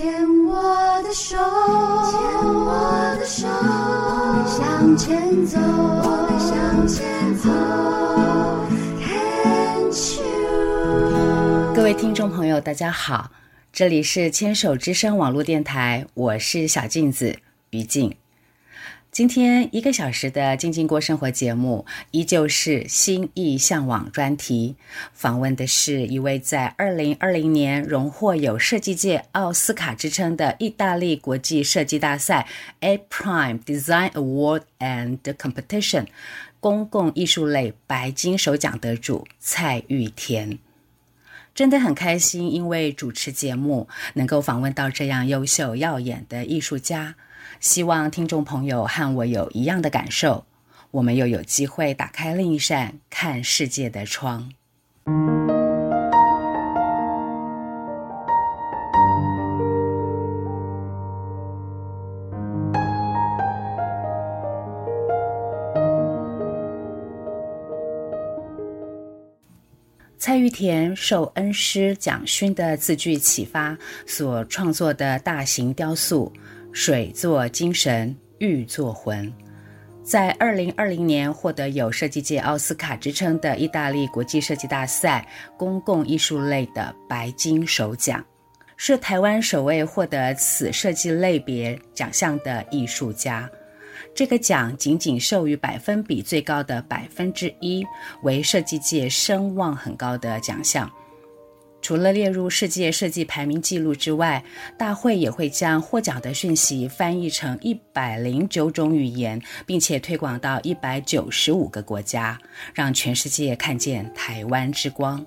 [0.00, 0.10] 牵
[0.46, 2.80] 我的手，牵我
[3.18, 7.50] 的手，我们向前走，我们向前走。
[9.04, 9.92] Can't
[10.22, 11.74] you？
[11.74, 13.30] 各位听众朋友，大家好，
[13.74, 17.36] 这里是牵手之声网络电台，我是小镜子
[17.68, 18.16] 于静。
[19.12, 24.76] 今天一个小时的静静过生活节目，依旧是心意向往专题，
[25.12, 32.46] 访问的是一位在二零二零年荣获有设计界奥斯卡之称的意大利国际设计大赛
[32.78, 36.06] A Prime Design Award and Competition
[36.60, 40.60] 公共艺术类白金首奖得主蔡玉田。
[41.52, 47.16] 真的很开心，因为主持节目能够访问到这样优秀耀眼的艺术家。
[47.58, 50.46] 希望听众朋友和我有一样的感受，
[50.92, 54.50] 我们又有机会打开另一扇看世界的窗。
[70.18, 73.76] 蔡玉田受恩师蒋勋的字句启发，
[74.06, 76.30] 所创作的大型雕塑。
[76.72, 79.30] 水作精神，玉作魂，
[80.04, 85.26] 在二零二零年获得有设计界奥斯卡之称的意大利国际设计大赛
[85.58, 88.24] 公共艺术类的白金首奖，
[88.76, 93.50] 是台湾首位获得此设计类别奖项的艺术家。
[94.14, 97.84] 这个奖仅仅授予百分比最高的百分之一，
[98.22, 100.90] 为设计界声望很高的奖项。
[101.82, 104.42] 除了列入世界设计排名记录之外，
[104.78, 112.38] 大会也会将获奖的讯息翻译成一百零九种语言，并且推广到一百九十五个国家，
[112.74, 115.24] 让全世界看见台湾之光。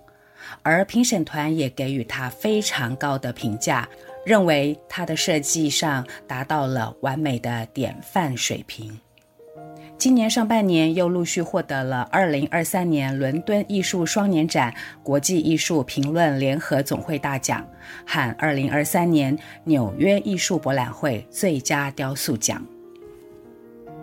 [0.62, 3.88] 而评审团也给予他非常高的评价，
[4.26, 9.00] 认为他的设计上达到了完美的典范水平。
[10.04, 17.66] 今年上半年又陆续获得了2023年伦敦艺术双年展国际艺术评论联合总会大奖
[18.06, 22.62] 和2023年纽约艺术博览会最佳雕塑奖。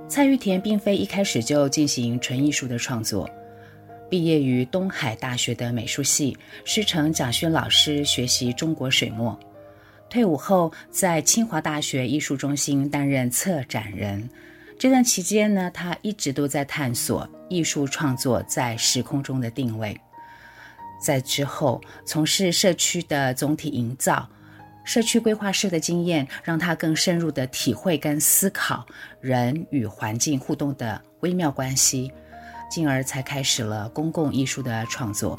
[0.09, 3.29] 蔡玉田并非一开始就进行纯艺术的创作，
[4.09, 6.35] 毕业于东海大学的美术系，
[6.65, 9.39] 师承蒋勋老师学习中国水墨。
[10.09, 14.27] 退伍后，在清华大学艺术中心担任策展人。
[14.81, 19.95] 这段期间呢，他一直都在探索艺术创作在时空中的定位。
[20.99, 24.27] 在之后从事社区的总体营造、
[24.83, 28.87] 社区规划师的经验，让他更深入的体会跟思考
[29.21, 32.11] 人与环境互动的微妙关系，
[32.71, 35.39] 进而才开始了公共艺术的创作。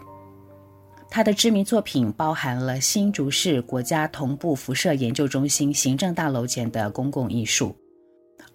[1.10, 7.76] 他的知名作品包含了新竹市国家同步辐射研究中心行政大楼前的公共艺术。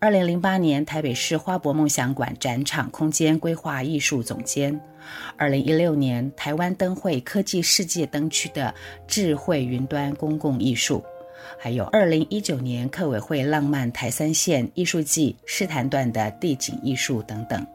[0.06, 4.72] 二零零八年，台北市花博梦想馆展场空间规划艺术总监；
[5.37, 8.72] 二零一六年，台湾灯会科技世界灯区的
[9.09, 11.03] 智慧云端公共艺术；
[11.59, 17.66] 还有二零一九年，客委会浪漫台三线艺术季诗坛段的地景艺术等等。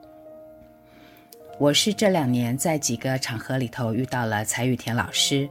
[1.59, 5.49] 我是这两年在几个场合里头遇到了蔡玉田老师，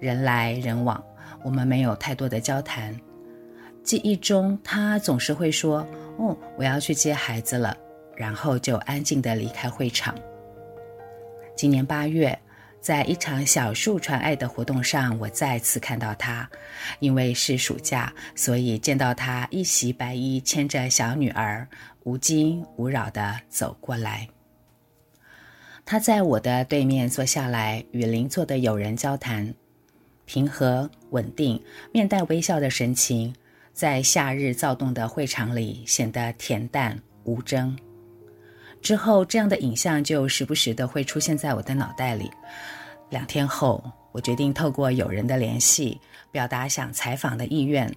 [0.00, 1.04] 人来人往，
[1.44, 2.98] 我们没有太多的交谈。
[3.86, 5.86] 记忆中，他总是会说
[6.18, 7.74] ：“哦，我要去接孩子了。”
[8.16, 10.12] 然后就安静地离开会场。
[11.54, 12.36] 今年八月，
[12.80, 16.50] 在一场小树传爱的活动上，我再次看到他。
[16.98, 21.68] 因为是暑假，所以见到他一袭白衣，牵着小女儿，
[22.02, 24.26] 无惊无扰地走过来。
[25.84, 29.54] 他在我的对面坐下来，与邻座的友人交谈，
[30.24, 33.32] 平和稳定，面带微笑的神情。
[33.76, 37.76] 在夏日躁动的会场里显得恬淡无争。
[38.80, 42.30] 之后，这样的影像就时不时的会出现在我的脑袋里。
[43.10, 46.00] 两天后，我决定透过友人的联系，
[46.32, 47.94] 表达想采访的意愿。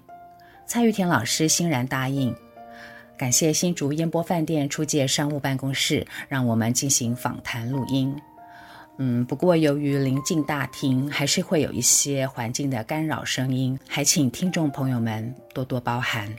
[0.68, 2.36] 蔡玉田老师欣然答应。
[3.18, 8.14] 感谢新竹烟波饭店出借商务办公室，让我们进行访谈录音。
[9.02, 16.30] 嗯，不过由于临近大厅，还是会有一些环境的干扰声音，还请听众朋友们多多包涵。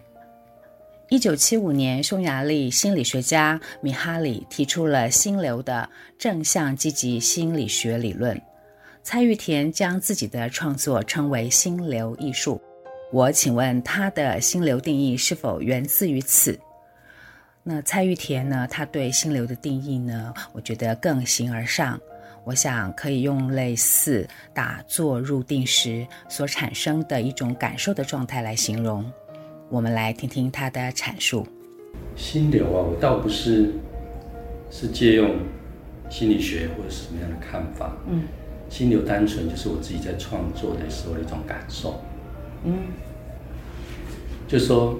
[1.09, 8.39] 一九七五年，匈牙利心理学家米哈里提出了心流的正向积极心理学理论，
[9.03, 12.61] 蔡玉田将自己的创作称为心流艺术。
[13.11, 16.61] 我请问他的心流定义是否源自于此？
[17.63, 18.69] 那蔡玉田呢？
[18.71, 20.35] 他对心流的定义呢？
[20.53, 21.99] 我觉得更形而上。
[22.45, 29.11] 我想可以用类似打坐入定时所产生的一种感受的状态来形容。
[29.69, 31.47] 我们来听听他的阐述。
[32.17, 33.73] 心流啊，我倒不是
[34.71, 35.37] 是借用
[36.09, 37.97] 心理学或者什么样的看法。
[38.09, 38.25] 嗯，
[38.69, 42.01] 心流单纯就是我自己在创作的时候的一种感受。
[42.65, 42.75] 嗯，
[44.49, 44.99] 就是说，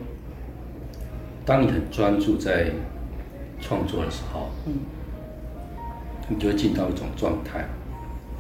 [1.45, 2.71] 当你很专注在
[3.61, 4.75] 创作的时候，嗯，
[6.31, 7.67] 你就会进到一种状态，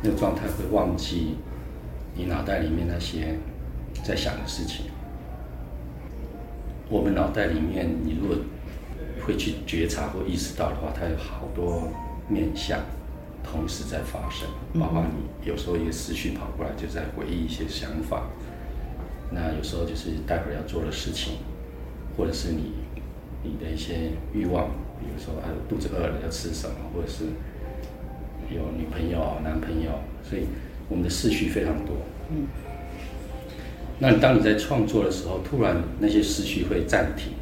[0.00, 1.34] 那个状态会忘记
[2.14, 3.36] 你脑袋里面那些
[4.04, 4.86] 在想的事情。
[6.88, 8.36] 我们脑袋里面，你如果
[9.26, 11.88] 会去觉察或意识到的话，它有好多
[12.28, 12.78] 面向
[13.42, 14.48] 同时在发生，
[14.80, 18.22] 包括你有时候一个思绪跑过来，就在回忆一些想法；
[19.32, 21.38] 那有时候就是待会儿要做的事情，
[22.16, 22.72] 或者是你
[23.42, 24.68] 你的一些欲望，
[25.00, 27.24] 比如说啊肚子饿了要吃什么，或者是
[28.54, 29.90] 有女朋友、男朋友，
[30.22, 30.46] 所以
[30.88, 31.96] 我们的思绪非常多。
[32.30, 32.46] 嗯。
[33.98, 37.32] 那当你在创作的时候，突然那些思绪会暂停。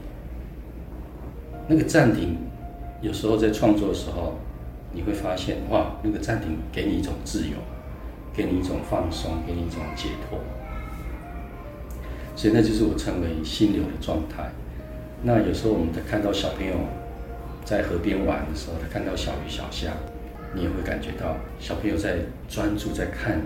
[1.68, 2.36] 那个暂停，
[3.00, 4.38] 有时候在创作的时候，
[4.92, 7.56] 你会发现，哇，那个暂停给你一种自由，
[8.34, 10.38] 给你一种放松，给你一种解脱。
[12.34, 14.50] 所以那就是我称为心流的状态。
[15.22, 16.74] 那有时候我们在看到小朋友
[17.64, 19.92] 在河边玩的时候，他看到小鱼小虾，
[20.54, 22.18] 你也会感觉到小朋友在
[22.48, 23.40] 专注在看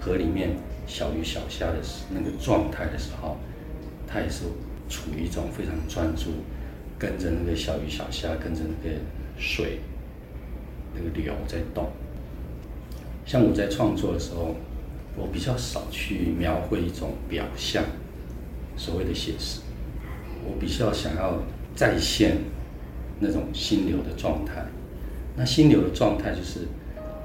[0.00, 0.50] 河里面。
[0.86, 3.38] 小鱼小虾的时那个状态的时候，
[4.06, 4.44] 他也是
[4.86, 6.32] 处于一种非常专注，
[6.98, 8.94] 跟着那个小鱼小虾，跟着那个
[9.38, 9.78] 水，
[10.94, 11.90] 那个流在动。
[13.24, 14.54] 像我在创作的时候，
[15.16, 17.82] 我比较少去描绘一种表象，
[18.76, 19.62] 所谓的写实，
[20.44, 21.42] 我比较想要
[21.74, 22.36] 再现
[23.18, 24.66] 那种心流的状态。
[25.36, 26.60] 那心流的状态就是，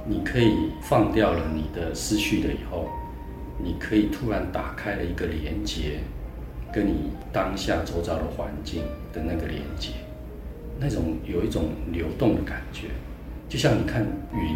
[0.05, 2.87] 你可以放掉了你的思绪了以后。
[3.61, 5.99] 你可以突然打开了一个连接，
[6.71, 9.89] 跟你当下周遭的环境的那个连接，
[10.79, 12.87] 那种有一种流动的感觉，
[13.49, 14.01] 就像你看
[14.33, 14.55] 云，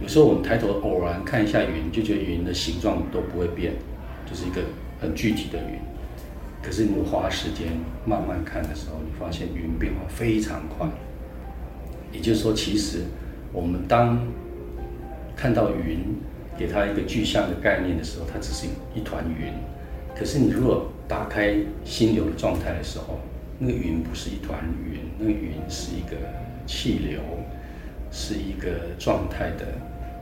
[0.00, 3.74] 有时候我们抬头偶然看一下云，就觉得云的形状都不会变，
[4.24, 4.62] 就是一个
[4.98, 5.78] 很具体的云。
[6.62, 7.66] 可是你花时间
[8.06, 10.88] 慢慢看的时候，你发现云变化非常快。
[12.14, 13.00] 也就是说，其实
[13.52, 14.26] 我们当
[15.36, 15.98] 看到云。
[16.56, 19.52] 给它一个具象的概念的时候，它只是一团云。
[20.16, 21.52] 可是你如果打开
[21.84, 23.18] 心流的状态的时候，
[23.58, 26.16] 那个云不是一团云，那个云是一个
[26.64, 27.18] 气流，
[28.12, 28.70] 是一个
[29.00, 29.66] 状态的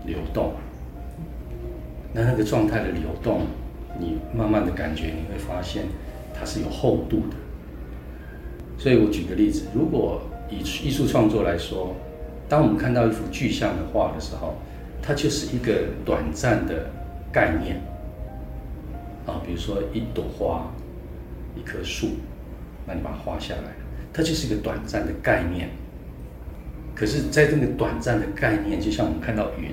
[0.06, 0.54] 流动。
[2.14, 3.42] 那那个状态的流动，
[4.00, 5.84] 你慢慢的感觉，你会发现
[6.32, 7.36] 它是有厚度的。
[8.78, 10.22] 所以我举个例子，如果
[10.58, 11.94] 以艺术创作来说，
[12.49, 14.54] 当我们看到一幅具象的画的时候，
[15.00, 16.90] 它就是一个短暂的
[17.32, 17.81] 概念
[19.26, 20.70] 啊，比如说一朵花、
[21.56, 22.10] 一棵树，
[22.87, 23.72] 那你把它画下来，
[24.12, 25.70] 它就是一个短暂的概念。
[26.94, 29.70] 可是，在这个短暂的概念，就像我们看到云，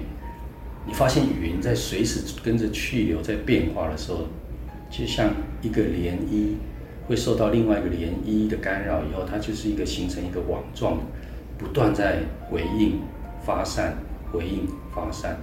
[0.87, 4.19] 你发现云在随时跟着气流在变化的时候，
[4.89, 6.55] 就像一个涟漪
[7.09, 10.99] 会受到另外一个涟漪的干扰以后，它就是一个形成一个网状，
[11.57, 12.19] 不断在
[12.49, 13.01] 回应、
[13.43, 13.97] 发散。
[14.31, 15.35] 回应发散，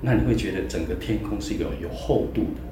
[0.00, 2.62] 那你会觉得整个天空是一个有厚度的，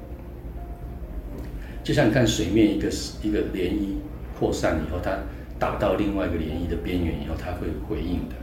[1.83, 2.87] 就像你看水面一个
[3.21, 3.93] 一个涟漪
[4.39, 5.15] 扩散以后，它
[5.59, 8.35] 打到另外一个涟漪的边缘以后，它会回应的；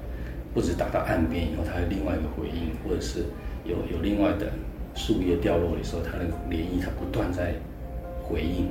[0.55, 3.25] 不止打到岸边以后，它有另外一个回应；或者是
[3.65, 4.53] 有有另外的
[4.95, 7.55] 树叶掉落的时候，它的涟漪它不断在
[8.23, 8.69] 回应，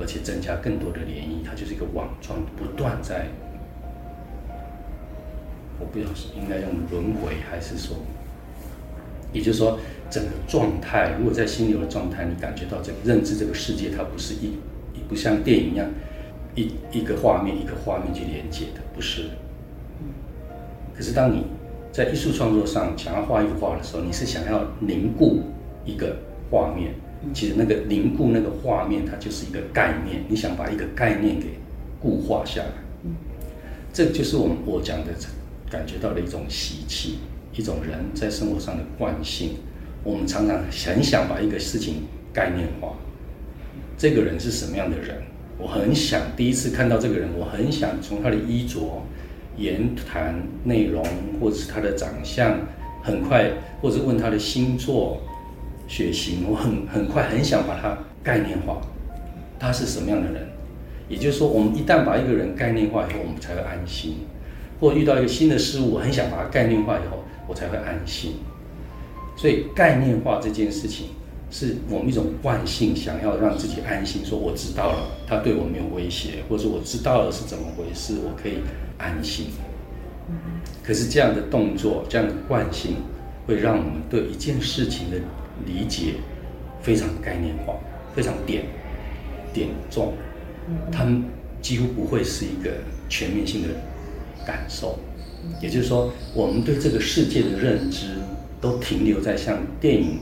[0.00, 3.26] 而且增加更多的涟漪，它就是一个网状，不断在。
[5.78, 7.96] 我不知道是应该用轮回，还是说，
[9.32, 9.78] 也就是说，
[10.10, 14.52] 整个状态，如果在心流的状态，你感觉到这个认知这个世界，它不是一，
[15.08, 15.88] 不像电影一样，
[16.54, 19.22] 一一个画面一个画面去连接的，不是。
[20.94, 21.46] 可是当你
[21.90, 25.40] 在艺术创作上想要画一幅画的时候，你是想要凝固
[25.86, 26.14] 一个
[26.50, 26.92] 画面，
[27.32, 31.58] 其实那个凝固那个画面，它就是一个概念，你想把一个概念给
[32.00, 32.72] 固化下来，
[33.92, 35.12] 这就是我们我讲的。
[35.70, 37.20] 感觉到的一种习气，
[37.54, 39.50] 一种人在生活上的惯性。
[40.02, 42.96] 我们常常很想把一个事情概念化。
[43.96, 45.22] 这个人是什么样的人？
[45.56, 49.00] 我很想第一次看到这个人，我很想从他的衣着、
[49.56, 51.04] 言谈内容，
[51.40, 52.58] 或者是他的长相，
[53.04, 55.22] 很快，或者问他的星座、
[55.90, 58.80] 血型，我很很快很想把它概念化。
[59.58, 60.46] 他是什么样的人？
[61.08, 64.18] 也就是说，我们一旦把一个人概念化以后，我们才会安心。
[64.78, 68.34] 或遇到一个新的事物，我很想把它概念化以后，我才会安心。
[69.36, 71.08] 所以概念化这件事情，
[71.50, 78.58] 是我们一种惯性，想要让自己安心，说我知道了，他对我没有威胁，或者我知道了是怎么回事，我可以
[78.96, 79.46] 安心。
[80.84, 82.94] 可是这样的动作，这样的惯性，
[83.44, 85.16] 会让我们对一件事情的
[85.66, 86.14] 理解
[86.82, 87.74] 非常概念化，
[88.14, 88.64] 非常点
[89.52, 90.14] 点中，
[90.90, 91.24] 他们
[91.60, 92.70] 几乎不会是一个
[93.08, 93.68] 全面性的
[94.46, 94.98] 感受。
[95.60, 98.08] 也就是说，我们对这个世界的认知
[98.60, 100.18] 都停留在像电影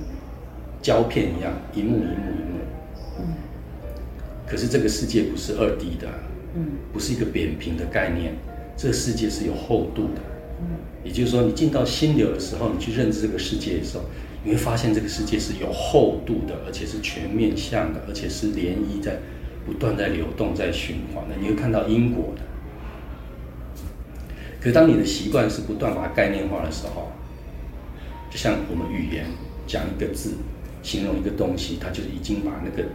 [0.81, 2.59] 胶片一样，一幕一幕一幕。
[3.19, 3.25] 嗯
[4.47, 6.09] 可是这个世界不是二 D 的，
[6.55, 8.33] 嗯不是一个扁平的概念，
[8.79, 10.21] 这个世界是有厚度的。
[10.61, 14.05] 嗯也就是说，你进到心流的时候，你去认知这个世界的时候，
[14.49, 19.19] 你会发现这个世界是有厚度的，而且是全面向的，而且是涟漪在
[19.67, 21.35] 不断在流动、在循环的。
[21.39, 22.41] 你会看到因果的。
[24.59, 27.13] 可当你的习惯是不断把它概念化的时候，
[28.31, 29.27] 就像我们语言
[29.67, 30.33] 讲一个字，
[30.83, 32.89] 形容一个东西，它就已经把那个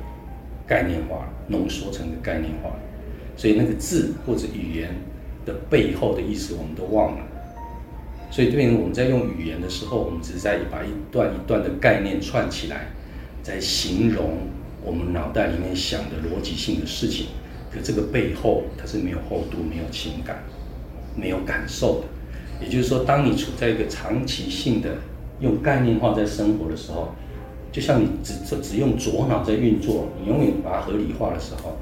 [0.65, 2.71] 概念化浓缩成个概念化，
[3.37, 4.89] 所以那个字或者语言
[5.45, 7.23] 的背后的意思，我们都忘了。
[8.33, 12.87] 所以，对于我们在用语言的时候，我们只是在把一段一段的概念串起来，
[13.43, 14.39] 在形容
[14.83, 17.27] 我们脑袋里面想的逻辑性的事情。
[17.71, 20.41] 可这个背后，它是没有厚度、没有情感、
[21.15, 22.07] 没有感受的。
[22.59, 24.97] 也就是说，当你处在一个长期性的
[25.39, 27.13] 用概念化在生活的时候，
[27.71, 31.77] 就像你只只只用左脑在运作，你永远把它合理化的时候，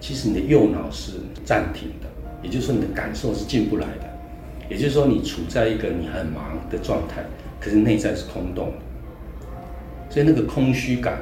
[0.00, 1.12] 其实你的右脑是
[1.44, 2.08] 暂停的。
[2.42, 4.09] 也就是说，你的感受是进不来的。
[4.70, 7.24] 也就是说，你处在一个你很忙的状态，
[7.60, 8.78] 可是内在是空洞的，
[10.08, 11.18] 所以那个空虚感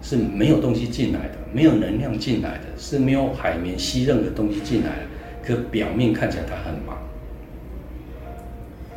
[0.00, 5.02] 是没有东西进来的，没有能量进来的，是没有海绵吸任何东西进来的。
[5.44, 6.96] 可表面看起来它很忙。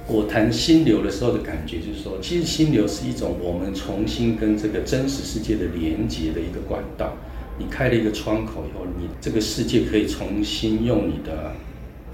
[0.08, 7.14] 我谈心流的时候的感觉就是说，其实心流是一种我们重新跟这个真实世界的连接的一个管道。
[7.60, 11.52] 你开了一个窗口以后，你这个世界可以重新用你的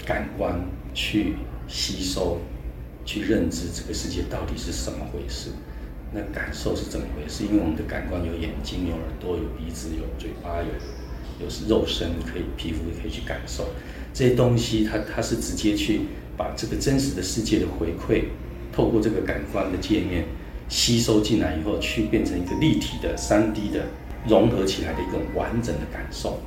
[0.04, 0.60] 感官
[0.92, 1.36] 去。
[1.68, 2.38] 吸收，
[3.04, 5.50] 去认知这个世界到底是什么回事，
[6.12, 7.44] 那感受是怎么回事？
[7.44, 10.68] 因为我们的感官有眼睛、有耳朵、有鼻子、有嘴巴、有
[11.44, 13.68] 有肉身，可以皮肤也可以去感受
[14.14, 14.84] 这些东西。
[14.84, 16.02] 它它是直接去
[16.36, 18.24] 把这个真实的世界的回馈，
[18.72, 20.24] 透过这个感官的界面
[20.68, 23.84] 吸收进来以后，去变成一个立体的三 D 的
[24.28, 26.40] 融合起来的一个完整的感受。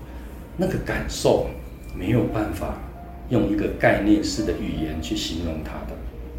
[0.57, 1.47] 那个感受
[1.95, 2.81] 没有办法。
[3.29, 5.97] 用一个概念式的语言去形容它的，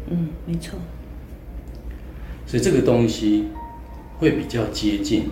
[0.09, 0.77] 嗯，没错。
[2.45, 3.45] 所以这个东西
[4.17, 5.29] 会比较接近，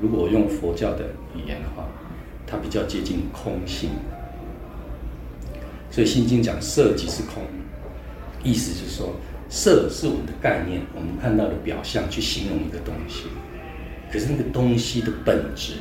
[0.00, 1.86] 如果我用佛教的语言的话，
[2.46, 3.90] 它比较接近空性。
[5.90, 7.42] 所以《心经》讲色即是空，
[8.42, 9.14] 意思就是说，
[9.48, 13.24] 色是我们的概念，我们看到的表象去形容一个东西，
[14.10, 15.74] 可是那个东西的本质，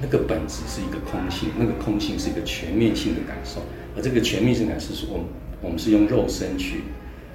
[0.00, 3.62] 那个本质是一个空性，那个空性是一个全面性的感受。
[4.00, 5.26] 这个全面性感是说，我们
[5.60, 6.82] 我们是用肉身去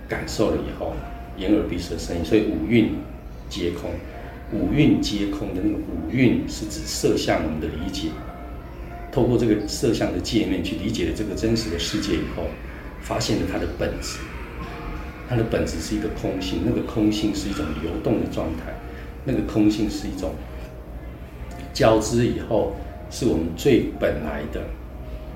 [0.07, 0.93] 感受了以后，
[1.37, 2.91] 眼耳鼻舌身意，所以五蕴
[3.49, 3.91] 皆空。
[4.51, 8.09] 五蕴皆空的那个五蕴是指色相，我们的理解。
[9.11, 12.43] 透过这个色相的界面去理解了这个真实的世界以后，
[13.01, 14.19] 发现了它的本质。
[15.27, 18.73] 它的本质是一个空性，那个空性是一种流动的状态，
[19.25, 20.35] 那个空性是一种
[21.73, 22.75] 交织以后，
[23.09, 24.61] 是我们最本来的。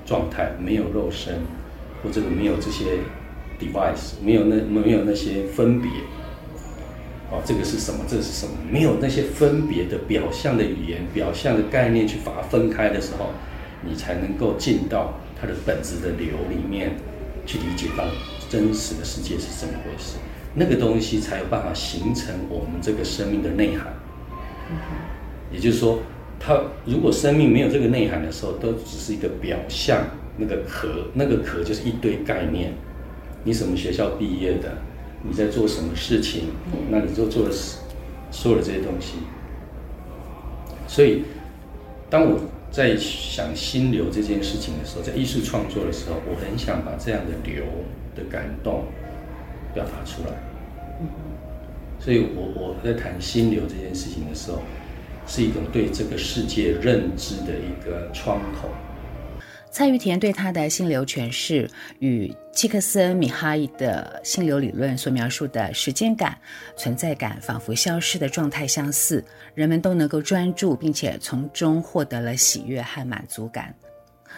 [0.08, 1.40] 状态没有肉身，
[2.02, 3.00] 或者没有这些
[3.60, 5.90] device，没有那没有那些分别。
[7.30, 8.06] 哦，这个是什么？
[8.08, 8.52] 这个是什么？
[8.70, 13.26] 没有那些分别的表象的语言、表象的概念去把它分开的时候，
[13.86, 16.96] 你才能够进到它的本质的流里面，
[17.44, 18.04] 去理解到
[18.48, 20.16] 真实的世界是怎么回事。
[20.54, 23.92] 那个东西才有办法形成我们这个生命的内涵。
[25.52, 26.00] 也就是说。
[26.40, 30.04] 它如果生命没有这个内涵的时候，都只是一个表象，
[30.36, 32.72] 那个壳，那个壳就是一堆概念。
[33.42, 34.78] 你什么学校毕业的？
[35.22, 36.44] 你在做什么事情？
[36.90, 37.50] 那你就做了
[38.30, 39.14] 所有的这些东西。
[40.86, 41.24] 所以，
[42.08, 42.38] 当我
[42.70, 47.64] 在想心流这件事情的时候，在艺术创作的时候，我很想把这样的流
[48.14, 48.84] 的感动
[49.74, 50.34] 表达出来。
[51.98, 54.62] 所以我我在谈心流这件事情的时候。
[55.28, 58.68] 是一种对这个世界认知的一个窗口。
[59.70, 66.36] 蔡玉田对他的心流诠释，与契克斯恩米哈伊的心流理论所描述的时间感、
[66.74, 69.22] 存在感仿佛消失的状态相似，
[69.54, 73.72] 人们都能够专注，并且从中获得了喜悦和满足感。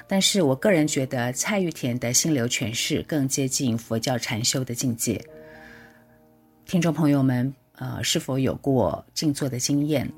[0.09, 5.25] 但是我个人觉得蔡玉田的心流诠释更接近佛教禅修的境界。
[6.67, 10.11] 听众朋友们，呃，是否有过静坐的经验？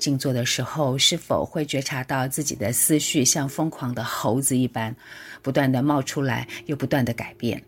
[0.00, 4.96] 静坐的时候，是否会觉察到自己的思绪像疯狂的猴子一般，
[5.42, 7.62] 不断地冒出来，又不断地改变？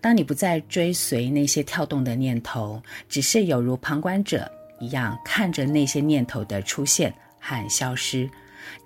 [0.00, 4.50] 当你不再追随那些跳动的念头，只是有如旁观者
[4.80, 8.28] 一样看着那些念头的出现和消失，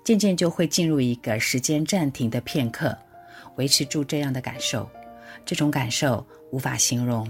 [0.03, 2.95] 渐渐就会进入一个时间暂停的片刻，
[3.55, 4.87] 维持住这样的感受。
[5.43, 7.27] 这种感受无法形容，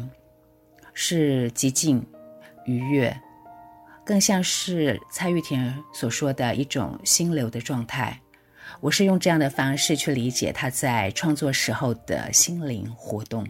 [0.94, 2.06] 是极静、
[2.66, 3.16] 愉悦。
[4.08, 8.18] 更像是蔡玉田所说的一种心流的状态，
[8.80, 13.46] 我是用这样的方式去理解他在创作时候的心灵活动。